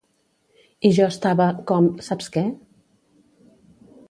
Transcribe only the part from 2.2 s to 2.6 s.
què?